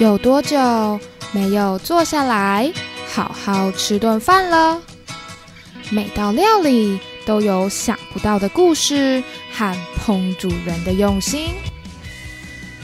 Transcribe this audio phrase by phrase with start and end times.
[0.00, 0.98] 有多久
[1.30, 2.72] 没有坐下来
[3.12, 4.80] 好好吃顿饭了？
[5.90, 9.22] 每道料理都有想不到的故事
[9.52, 11.48] 和烹煮人的用心。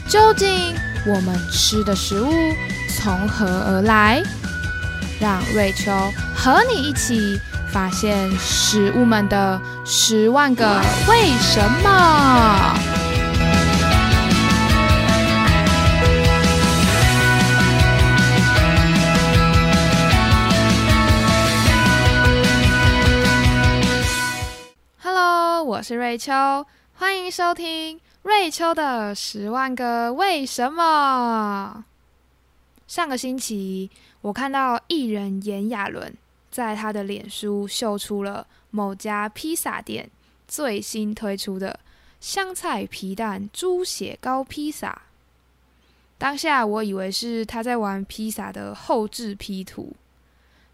[0.07, 0.47] 究竟
[1.07, 2.31] 我们吃的食物
[2.95, 4.21] 从何而来？
[5.19, 5.91] 让瑞秋
[6.35, 7.39] 和你一起
[7.73, 10.79] 发现食物们的十万个
[11.09, 12.96] 为什么。
[25.87, 26.33] 是瑞秋，
[26.95, 31.85] 欢迎收听瑞秋的十万个为什么。
[32.89, 36.13] 上个星期，我看到艺人炎亚纶
[36.51, 40.09] 在他的脸书秀出了某家披萨店
[40.45, 41.79] 最新推出的
[42.19, 45.03] 香菜皮蛋猪血糕披萨。
[46.17, 49.93] 当下我以为是他在玩披萨的后置 P 图，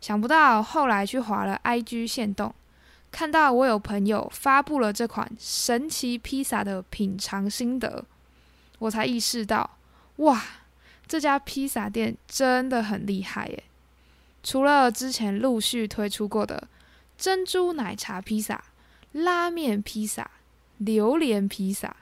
[0.02, 2.52] 想不到后来去划了 IG 线动。
[3.14, 8.04] 看到我有朋友发布了这款神奇披萨的品尝心得，
[8.80, 9.78] 我才意识到，
[10.16, 10.44] 哇，
[11.08, 13.64] 这家披萨店真的很厉害耶！
[14.42, 16.68] 除了之前陆续推出过的
[17.16, 18.64] 珍珠奶茶披萨、
[19.12, 20.32] 拉面披萨、
[20.80, 21.96] 榴莲披萨，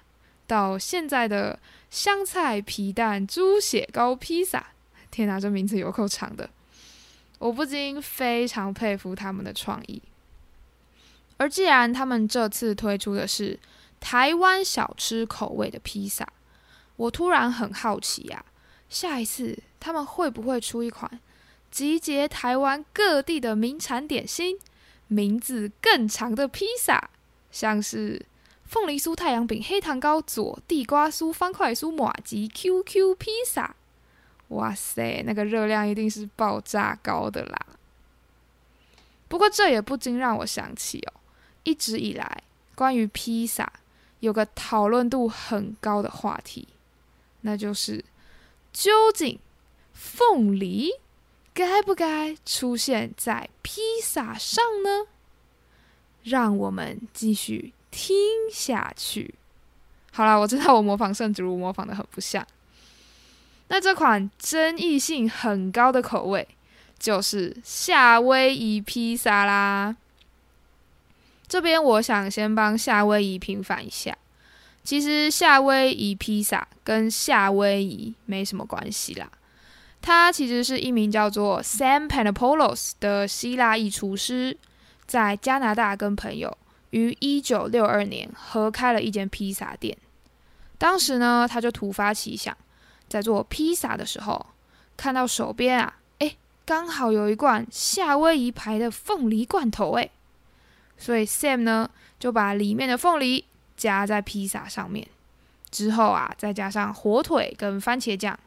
[0.48, 4.68] 到现在的香菜皮蛋猪血糕披萨，
[5.12, 6.50] 天哪，这名字有够长的！
[7.38, 10.02] 我不禁非常佩服他们的创意。
[11.42, 13.60] 而既然他们这次推出的是
[14.00, 16.32] 台湾小吃口味的披萨，
[16.98, 18.46] 我突然很好奇呀，
[18.90, 21.20] 下一次他们会不会出一款
[21.72, 24.60] 集结台湾各地的名产点心，
[25.08, 27.10] 名字更长的披萨，
[27.52, 28.24] 像是
[28.66, 33.76] 凤梨酥、太阳饼、黑糖糕、佐地瓜酥、方块酥、马吉 QQ 披萨？
[34.50, 37.66] 哇塞，那个热量一定是爆炸高的啦！
[39.28, 41.14] 不过这也不禁让我想起哦。
[41.64, 42.44] 一直以来，
[42.76, 43.72] 关于披萨
[44.20, 46.68] 有个讨论度很高的话题，
[47.42, 48.04] 那就是
[48.74, 49.40] 究竟
[49.94, 50.92] 凤梨
[51.54, 55.08] 该不该出现在披萨上呢？
[56.24, 58.16] 让我们继续听
[58.52, 59.34] 下去。
[60.12, 62.46] 好了，我知道我模仿圣主如模仿的很不像。
[63.70, 66.48] 那这款争议性很高的口味
[67.00, 69.96] 就是夏威夷披萨啦。
[71.52, 74.18] 这边我想先帮夏威夷平反一下，
[74.86, 79.30] 其实夏威夷披萨跟夏威夷没什么关系啦。
[80.02, 84.58] 他其实是一名叫做 Sam Panopoulos 的希腊裔厨师，
[85.06, 86.58] 在加拿大跟朋友
[86.92, 89.98] 于一九六二年合开了一间披萨店。
[90.78, 92.56] 当时呢，他就突发奇想，
[93.10, 94.46] 在做披萨的时候，
[94.96, 96.34] 看到手边啊，哎，
[96.66, 100.10] 刚好有一罐夏威夷牌的凤梨罐头，哎。
[101.02, 101.90] 所以 Sam 呢
[102.20, 103.44] 就把里面的凤梨
[103.76, 105.08] 加在披萨上面，
[105.72, 108.40] 之后啊再加上火腿跟番茄酱，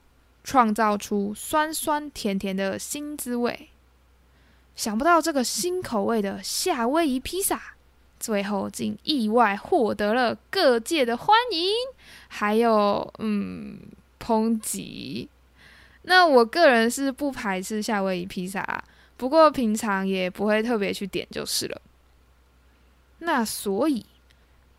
[0.44, 3.70] 创造出酸酸甜甜的新滋味。
[4.76, 7.60] 想不到这个新口味的夏威夷披萨，
[8.20, 11.68] 最后竟意外获得了各界的欢迎，
[12.28, 13.80] 还有嗯
[14.20, 15.28] 抨击。
[16.02, 18.84] 那我个人是不排斥夏威夷披萨，
[19.16, 21.80] 不过平常也不会特别去点就是了。
[23.24, 24.06] 那所以，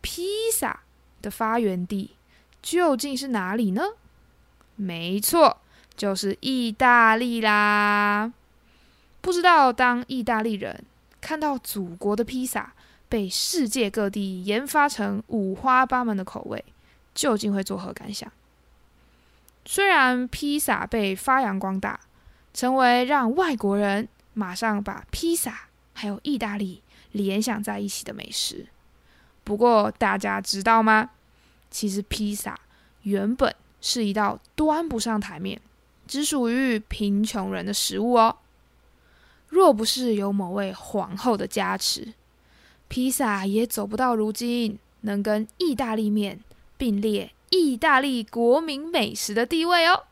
[0.00, 0.80] 披萨
[1.20, 2.16] 的发源地
[2.62, 3.82] 究竟是哪里呢？
[4.76, 5.58] 没错，
[5.96, 8.32] 就是意大利啦。
[9.20, 10.84] 不知道当意大利人
[11.20, 12.72] 看到祖国的披萨
[13.08, 16.64] 被世界各地研发成五花八门的口味，
[17.14, 18.30] 究竟会作何感想？
[19.64, 21.98] 虽然披萨被发扬光大，
[22.54, 25.65] 成为让外国人马上把披萨
[25.96, 26.82] 还有意大利。
[27.12, 28.66] 联想在一起的美食。
[29.42, 31.12] 不过大家知道吗？
[31.70, 32.60] 其实披萨
[33.02, 35.58] 原本是一道端不上台面、
[36.06, 38.36] 只属于贫穷人的食物哦。
[39.48, 42.12] 若不是有某位皇后的加持，
[42.88, 46.40] 披萨也走不到如今能跟意大利面
[46.76, 50.02] 并列意大利国民美食的地位哦。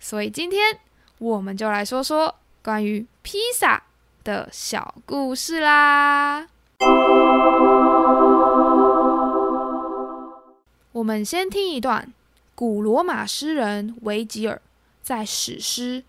[0.00, 0.80] 所以今天
[1.18, 2.34] 我们就来说说
[2.64, 3.84] 关于披萨。
[4.30, 6.46] 的小故事啦。
[10.92, 12.12] 我们先听一段
[12.54, 14.62] 古罗马诗人维吉尔
[15.02, 16.02] 在史诗《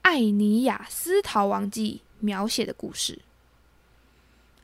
[0.00, 3.18] 艾尼亚斯逃亡记》描写的故事。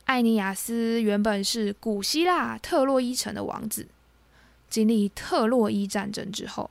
[0.05, 3.87] 艾尼亚斯原本是古希腊特洛伊城的王子，
[4.71, 6.67] 经历特洛伊战争之后，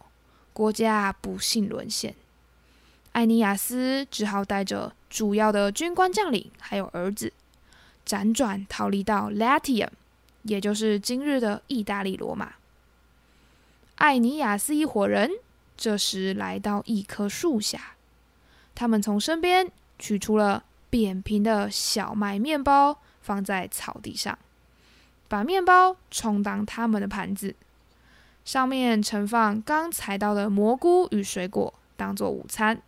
[0.53, 2.17] 国家不幸沦陷。
[3.13, 7.31] 艾尼亚斯只好带着主要的军官将领还有儿子，
[8.07, 9.91] 辗转逃离到 Latium，
[10.45, 12.55] 也就是今日的意大利罗马。
[13.97, 15.31] 艾尼亚斯一伙人
[15.77, 17.93] 这时来到一棵树下，
[18.75, 24.39] 他们从身边取出了扁平的小麦面包，放在草地上，
[25.29, 27.55] 把面包充当他们的盘子，
[28.47, 32.81] 上面盛放刚采到的蘑菇与水果，当做午餐。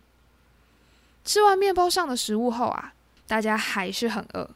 [1.25, 2.93] 吃完面包上的食物后啊，
[3.27, 4.47] 大家还是很饿，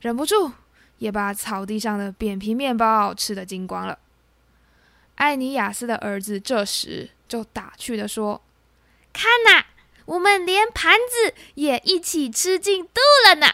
[0.00, 0.52] 忍不住
[0.98, 3.98] 也把草地上的扁平面包吃得精光了。
[5.16, 8.42] 艾尼亚斯的儿子这时就打趣的说
[9.14, 9.64] ：“看呐，
[10.04, 13.46] 我们连盘子也一起吃进肚了呢。”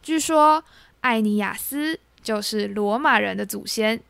[0.00, 0.62] 据说
[1.00, 4.00] 艾尼亚斯就是罗马人的祖先，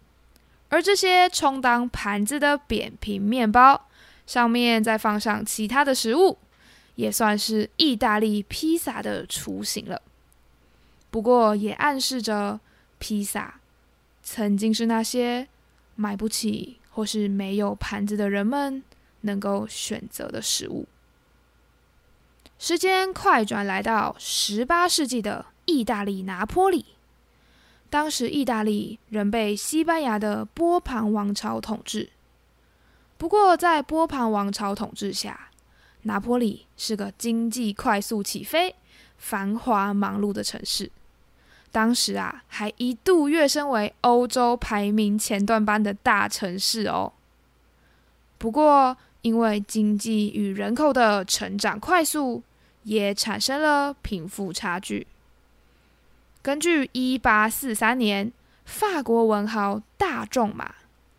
[0.68, 3.88] 而这些充当盘子的扁平面包
[4.26, 6.38] 上面再放上其他的食物。
[6.96, 10.00] 也算是意大利披萨的雏形了，
[11.10, 12.60] 不过也暗示着
[12.98, 13.60] 披萨
[14.22, 15.48] 曾经是那些
[15.96, 18.82] 买不起或是没有盘子的人们
[19.22, 20.86] 能够选择的食物。
[22.58, 26.86] 时间快转来到十八世纪的意大利拿坡里，
[27.90, 32.10] 当时意大利仍被西班牙的波旁王朝统治，
[33.18, 35.50] 不过在波旁王朝统治下。
[36.04, 38.74] 拿坡里是个经济快速起飞、
[39.18, 40.90] 繁华忙碌的城市。
[41.72, 47.12] 当时啊，还一度跃升为欧洲排名前段班的大城市哦。
[48.38, 52.42] 不过，因为经济与人口的成长快速，
[52.82, 55.06] 也产生了贫富差距。
[56.42, 58.30] 根据一八四三年
[58.66, 60.74] 法国文豪大仲马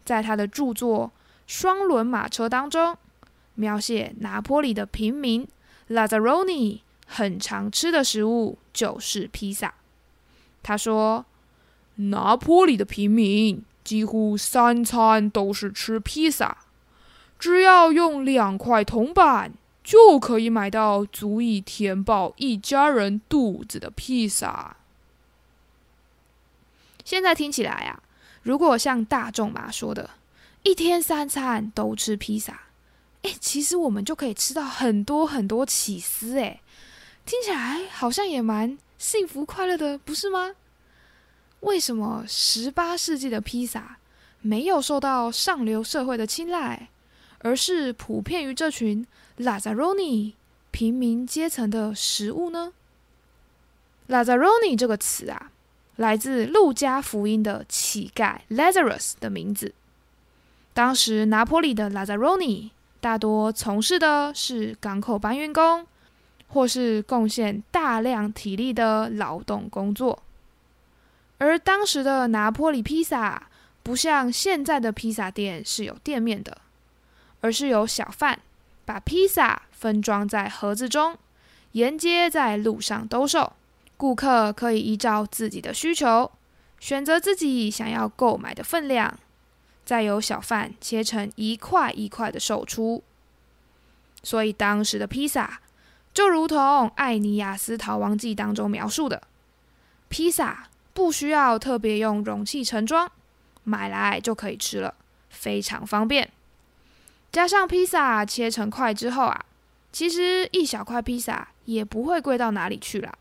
[0.05, 1.07] 在他的著作
[1.47, 2.95] 《双轮马车》当中。
[3.55, 5.47] 描写拿坡里的平民
[5.89, 9.73] Lazzaroni 很常吃的食物就是披萨。
[10.63, 11.25] 他说
[12.11, 16.57] ：“拿坡里的平民几乎三餐都是吃披萨，
[17.37, 19.53] 只要用两块铜板
[19.83, 24.77] 就可以买到足以填饱一家人肚子的披萨。”
[27.05, 28.01] 现在听起来啊，
[28.41, 30.09] 如果像大众马说的，
[30.63, 32.61] 一天三餐都吃披萨。
[33.25, 36.61] 哎，其实我们就可以吃到很多很多起司，哎，
[37.25, 40.51] 听起来好像也蛮幸福快乐的，不是吗？
[41.61, 43.97] 为什么十八世纪的披萨
[44.41, 46.89] 没有受到上流社会的青睐，
[47.39, 49.03] 而是普遍于这群
[49.39, 50.33] Lazzaroni
[50.69, 52.73] 平民阶层的食物呢
[54.07, 55.49] ？Lazzaroni 这个词啊，
[55.95, 59.73] 来自路加福音的乞丐 Lazarus 的名字。
[60.75, 62.69] 当时拿坡里的 Lazzaroni。
[63.05, 65.85] 大多从事的是港口搬运工，
[66.47, 70.23] 或是贡献大量体力的劳动工作。
[71.37, 73.47] 而当时的拿坡里披萨
[73.83, 76.57] 不像现在的披萨店是有店面的，
[77.41, 78.39] 而是由小贩
[78.85, 81.15] 把披萨分装在盒子中，
[81.73, 83.53] 沿街在路上兜售。
[83.97, 86.31] 顾客可以依照自己的需求
[86.79, 89.19] 选择自己想要购买的分量。
[89.85, 93.03] 再由小贩切成一块一块的售出，
[94.23, 95.61] 所以当时的披萨
[96.13, 96.57] 就如同
[96.95, 99.21] 《艾尼亚斯逃亡记》当中描述的，
[100.09, 103.11] 披萨不需要特别用容器盛装，
[103.63, 104.95] 买来就可以吃了，
[105.29, 106.31] 非常方便。
[107.31, 109.45] 加上披萨切成块之后啊，
[109.91, 113.17] 其实一小块披萨也不会贵到哪里去了。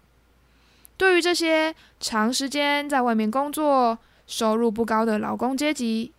[0.97, 3.99] 对于这些长时间在外面工作、
[4.29, 6.13] 收入不高的劳工阶级，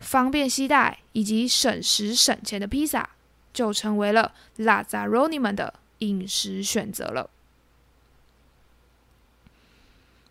[0.00, 3.10] 方便携带以及省时省钱的披萨，
[3.52, 7.30] 就成为了拉扎罗尼们的饮食选择了。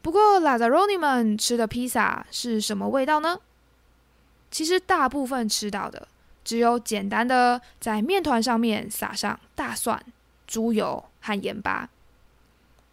[0.02, 3.40] 不过，拉扎罗尼们吃的披萨是什么味道呢？
[4.52, 6.08] 其实，大部分吃到的
[6.44, 10.02] 只有简单的在面团上面撒上大蒜、
[10.46, 11.90] 猪油和盐巴。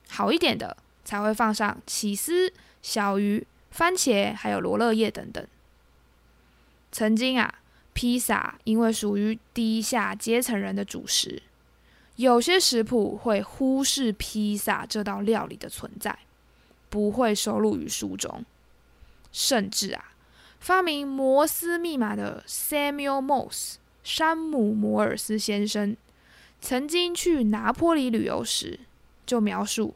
[0.08, 5.46] 好一点的才会放上起司、小鱼、番茄，还有罗勒叶等等。
[6.92, 7.54] 曾经啊，
[7.94, 11.42] 披萨因为属于低下阶层人的主食，
[12.16, 16.18] 有些食谱会忽视披萨这道料理的存在，
[16.90, 18.44] 不会收录于书中。
[19.32, 20.12] 甚至啊，
[20.60, 25.96] 发明摩斯密码的 Samuel Morse 山姆摩尔斯先生，
[26.60, 28.80] 曾经去拿坡里旅游时，
[29.24, 29.94] 就描述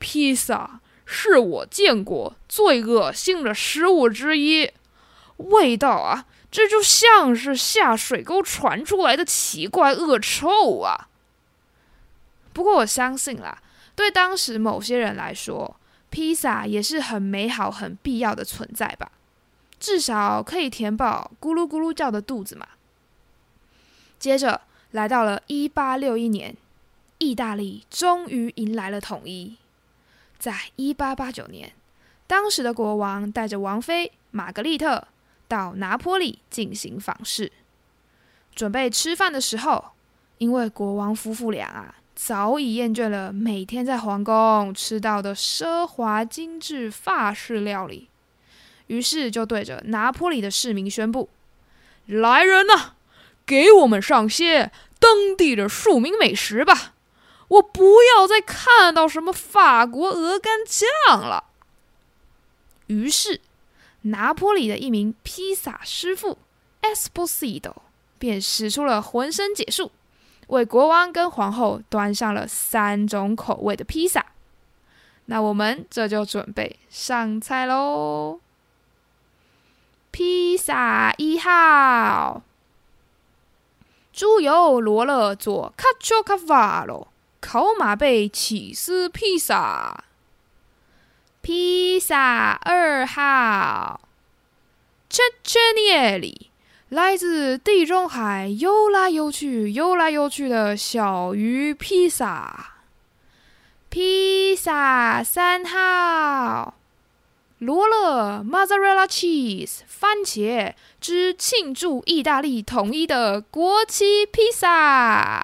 [0.00, 4.72] 披萨是我见过最恶心的食物之一。
[5.48, 11.08] 味道啊，这就像是下水沟传出来的奇怪恶臭啊！
[12.52, 13.62] 不过我相信啦，
[13.94, 15.76] 对当时某些人来说，
[16.10, 19.12] 披萨也是很美好、很必要的存在吧。
[19.78, 22.66] 至少可以填饱咕噜咕噜叫的肚子嘛。
[24.18, 26.54] 接着来到了一八六一年，
[27.18, 29.56] 意大利终于迎来了统一。
[30.38, 31.72] 在一八八九年，
[32.26, 35.06] 当时的国王带着王妃玛格丽特
[35.50, 37.50] 到拿坡里进行访视。
[38.54, 39.86] 准备吃饭的时候，
[40.38, 48.08] 因为国王夫妇俩啊早已厌倦了每天在皇宫吃到的奢华精致法式料理。
[48.86, 51.28] 于是就对着拿坡里的市民宣布
[52.06, 52.92] ：“来人呐，
[53.44, 56.94] 给我们上些当地的庶民美食吧！
[57.48, 61.44] 我不要再看到什么法国鹅肝酱了。”
[62.88, 63.40] 于是，
[64.02, 66.38] 拿坡里的一名披萨师傅
[66.82, 67.74] Esposito
[68.18, 69.90] 便使出了浑身解数，
[70.48, 74.26] 为国王跟皇后端上了三种口味的披萨。
[75.26, 78.40] 那我们这就准备上菜喽！
[80.10, 82.42] 披萨一号，
[84.12, 87.06] 猪油罗勒做卡丘卡瓦罗
[87.40, 90.04] 烤马贝起司披萨。
[91.42, 94.00] 披萨二号，
[95.08, 96.50] 切切涅里
[96.90, 102.74] 来自地中海游来游去、游来游去的小鱼披萨。
[103.88, 106.74] 披萨三号。
[107.58, 115.42] 罗勒 （Mozzarella cheese） 番茄之庆祝意大利统一的国旗披萨。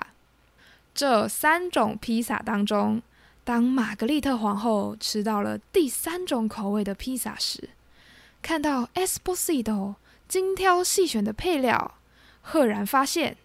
[0.94, 3.02] 这三种披萨当中，
[3.46, 7.70] 当玛格丽特皇后吃到了第三种口味的披萨时，
[8.42, 9.94] 看到 Esposito
[10.26, 11.94] 精挑细选的配料，
[12.42, 13.36] 赫然发现：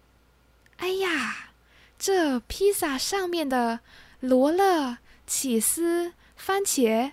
[0.77, 1.51] 哎呀，
[1.99, 3.81] 这披萨上面的
[4.21, 7.11] 罗勒、起司、番茄。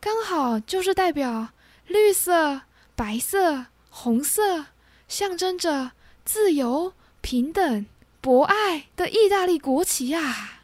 [0.00, 1.48] 刚好就是代表
[1.86, 2.62] 绿色、
[2.94, 4.68] 白色、红色，
[5.06, 5.92] 象征着
[6.24, 7.84] 自由、平等、
[8.22, 10.55] 博爱的意大利国旗呀！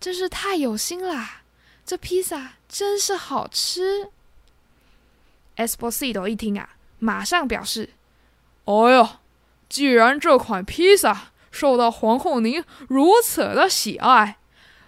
[0.00, 1.42] 真是太有心啦！
[1.84, 4.10] 这披萨真是好吃。
[5.56, 7.90] Esposito 一听啊，马上表示
[8.66, 9.18] ：“哎哟，
[9.68, 14.38] 既然这款披萨受到皇后您如此的喜爱，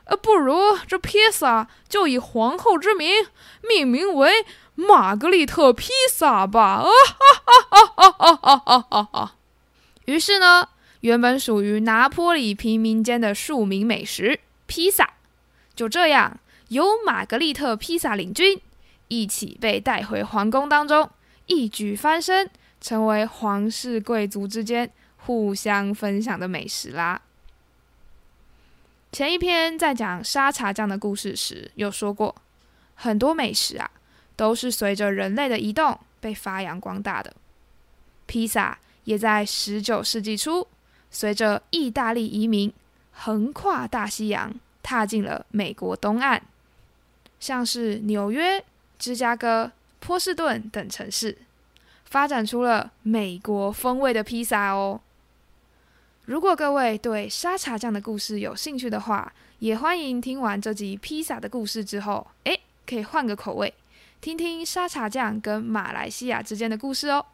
[0.04, 3.26] 呃，不如这披萨就以皇后之名
[3.62, 9.34] 命名为玛格丽特披萨吧！”啊哈哈哈哈哈哈哈哈！
[10.04, 10.68] 于是呢，
[11.00, 14.38] 原本属于拿坡里平民间的庶民美食。
[14.70, 15.14] 披萨，
[15.74, 18.60] 就这样由玛格丽特披萨领军，
[19.08, 21.10] 一起被带回皇宫当中，
[21.46, 22.48] 一举翻身，
[22.80, 27.20] 成为皇室贵族之间互相分享的美食啦。
[29.10, 32.36] 前一篇在讲沙茶酱的故事时，有说过，
[32.94, 33.90] 很多美食啊，
[34.36, 37.34] 都是随着人类的移动被发扬光大的。
[38.26, 40.68] 披萨也在十九世纪初，
[41.10, 42.72] 随着意大利移民
[43.22, 46.40] 横跨大西洋，踏进了美国东岸，
[47.38, 48.64] 像是纽约、
[48.98, 51.36] 芝加哥、波士顿等城市，
[52.06, 55.02] 发展出了美国风味的披萨哦。
[56.24, 63.74] 如果各位对沙茶酱的故事有兴趣的话，也欢迎听完这集披萨的故事之后，诶，可以换个口味，
[64.22, 67.26] 听听沙茶酱跟马来西亚之间的故事哦。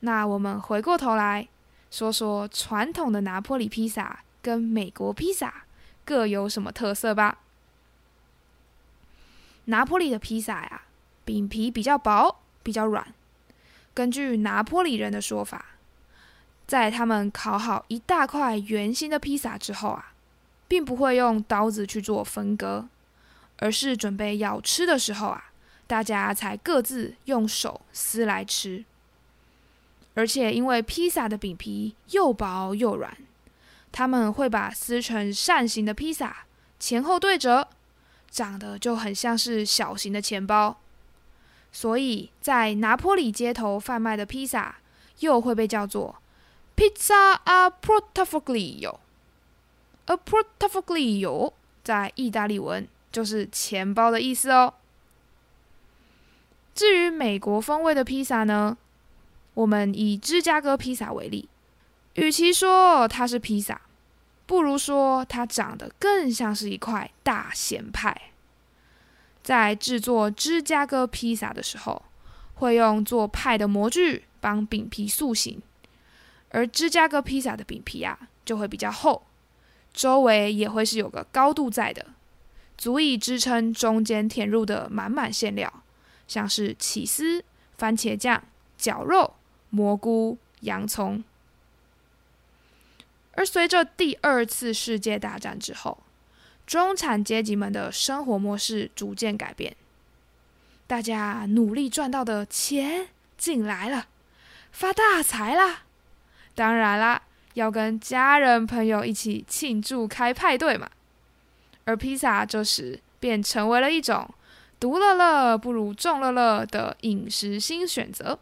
[0.00, 1.48] 那我们回过头来
[1.90, 5.64] 说说传统的拿坡里披萨跟美国披萨
[6.04, 7.38] 各有什么特色吧。
[9.66, 10.82] 拿坡里的披萨呀，
[11.24, 13.12] 饼皮比较薄，比较软。
[13.92, 15.66] 根据拿坡里人的说法。
[16.66, 20.12] 在他们烤好一大块圆形的披萨之后啊，
[20.68, 22.86] 并不会用刀子去做分割，
[23.58, 25.50] 而是准备要吃的时候啊，
[25.88, 28.84] 大家才各自用手撕来吃。
[30.14, 33.16] 而且因为披萨的饼皮又薄又软，
[33.92, 36.44] 他们会把撕成扇形的披萨
[36.78, 37.68] 前后对折，
[38.30, 40.78] 长得就很像是小型的钱包。
[41.72, 44.76] 所以在拿坡里街头贩卖的披萨
[45.20, 46.16] 又会被叫做。
[46.76, 51.52] Pizza a portafoglio，a portafoglio
[51.84, 54.72] 在意大利文就是钱包的意思哦。
[56.74, 58.78] 至于美国风味的披萨呢，
[59.52, 61.50] 我们以芝加哥披萨为例，
[62.14, 63.80] 与其说它是披萨，
[64.46, 68.32] 不如说它长得更像是一块大咸派。
[69.42, 72.02] 在制作芝加哥披萨的时候，
[72.54, 75.62] 会用做派的模具帮饼皮塑形，
[76.50, 79.22] 而芝加哥披萨的饼皮啊就会比较厚，
[79.94, 82.06] 周围也会是有个高度在的，
[82.76, 85.82] 足以支撑中间填入的满满馅料，
[86.28, 87.42] 像是起司、
[87.78, 88.42] 番茄酱、
[88.76, 89.34] 绞肉、
[89.70, 91.24] 蘑菇、洋葱。
[93.32, 95.98] 而随着第二次世界大战之后，
[96.66, 99.76] 中产阶级们的生活模式逐渐改变。
[100.86, 103.08] 大家努力赚到的钱
[103.38, 104.08] 进来了，
[104.72, 105.84] 发大财啦！
[106.54, 107.22] 当然啦，
[107.54, 110.90] 要跟家人朋友一起庆祝开派对嘛。
[111.84, 114.28] 而披萨这时便成为了一种
[114.78, 118.38] 独乐乐不如众乐乐的饮食新选择。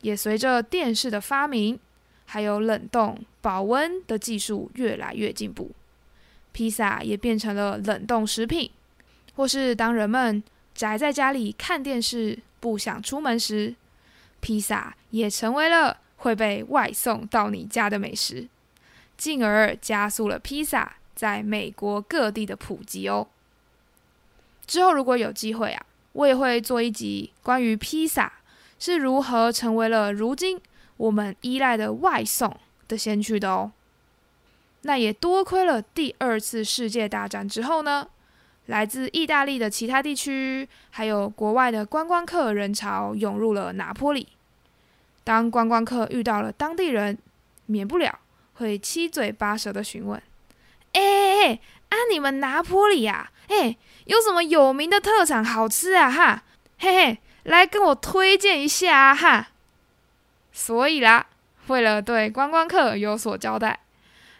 [0.00, 1.78] 也随着电视的发明，
[2.26, 5.70] 还有冷冻保温的技术越来越进步，
[6.52, 8.70] 披萨也变成了冷冻食品，
[9.36, 10.42] 或是当人们。
[10.74, 13.76] 宅在家里看电视，不想出门时，
[14.40, 18.48] 披萨也成为了会被外送到你家的美食，
[19.16, 23.28] 进而加速了披萨在美国各地的普及哦。
[24.66, 28.32] 之后如果有机会啊，我也会做一集关于披萨
[28.80, 30.60] 是如何成为了如今
[30.96, 32.56] 我们依赖的外送
[32.88, 33.72] 的先驱的哦。
[34.82, 38.08] 那也多亏了第二次世界大战之后呢。
[38.66, 44.26] 来自意大利的其他地区，还有国外的观光客人潮涌入了拿坡里。
[45.22, 47.18] 当观光客遇到了当地人，
[47.66, 48.18] 免不了
[48.54, 50.18] 会七嘴八舌的询问
[50.92, 51.60] ：“哎哎哎，
[51.90, 53.30] 啊你们拿坡里呀？
[53.48, 56.10] 哎，有什么有名的特产好吃啊？
[56.10, 56.42] 哈，
[56.78, 59.48] 嘿嘿，来跟我推荐一下啊哈。”
[60.54, 61.26] 所以啦，
[61.66, 63.80] 为了对观光客有所交代，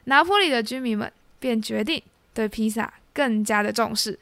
[0.04, 2.02] 拿坡里的居民们便决定
[2.32, 2.94] 对披萨。
[3.14, 4.18] 更加的重视，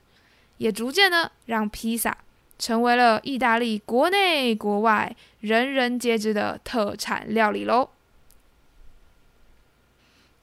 [0.58, 2.14] 也逐渐呢让披萨
[2.58, 7.88] 成为了意大利国内国外人人皆知的特产料理喽。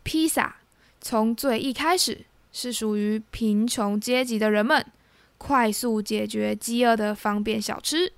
[0.02, 0.56] 披萨
[1.00, 4.84] 从最一开始是属于贫穷阶级的人们
[5.38, 8.12] 快速解决饥饿的方便小吃，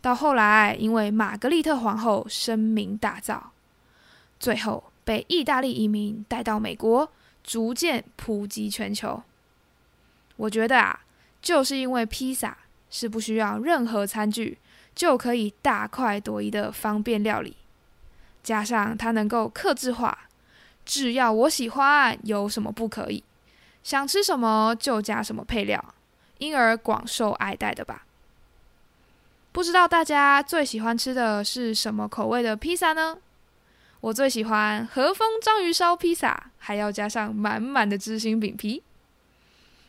[0.00, 3.40] 到后来因为玛格丽特皇后声名大噪，
[4.38, 7.10] 最后被意大利移民带到美国，
[7.42, 9.22] 逐渐普及全球。
[10.36, 11.00] 我觉得啊，
[11.42, 12.56] 就是因为披萨
[12.90, 14.58] 是不需要任何餐具
[14.94, 17.56] 就可以大快朵颐的方便料理，
[18.42, 20.16] 加上它能够克制化，
[20.84, 23.24] 只要我喜欢，有什么不可以？
[23.82, 25.94] 想吃什么就加什么配料，
[26.38, 28.05] 因而广受爱戴的吧。
[29.56, 33.16] 不知道大家最喜欢吃的是什么口味的披萨呢？
[34.02, 38.82] 我最喜欢和风章鱼烧披萨，还要加上满满的芝心饼皮。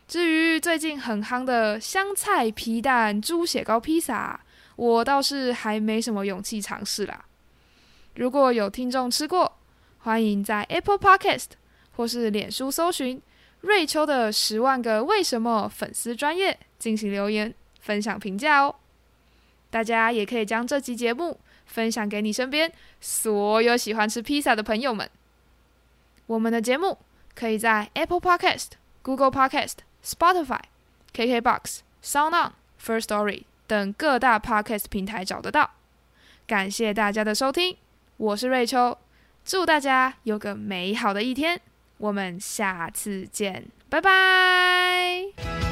[0.06, 4.40] 至于最近很夯的香菜皮蛋猪血糕披萨，
[4.76, 7.26] 我倒是还没什么勇气尝试啦。
[8.14, 9.58] 如果有听众吃过，
[9.98, 11.48] 欢迎在 Apple Podcast
[11.94, 13.20] 或是脸书搜寻
[13.60, 18.74] 瑞秋的十万个为什么粉丝专业进行留言分享评价哦。
[19.70, 25.10] 大家也可以将这期节目分享给你身边所有喜欢吃披萨的朋友们。
[26.26, 26.98] 我们的节目
[27.34, 29.78] 可以在 Apple Podcast、Google Podcast。
[30.00, 30.60] Spotify、
[31.12, 35.72] KKBox、SoundOn、First Story 等各大 Podcast 平台找得到。
[36.46, 37.76] 感谢大家的收听，
[38.16, 38.96] 我是瑞秋，
[39.44, 41.60] 祝大家有个美好的一天，
[41.98, 45.67] 我们下次见，拜拜。